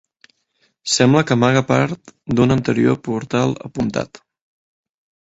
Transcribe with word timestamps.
Sembla 0.93 1.21
que 1.31 1.35
amaga 1.35 1.61
part 1.71 2.13
d'un 2.39 2.53
anterior 2.55 2.97
portal 3.09 3.53
apuntat. 3.69 4.21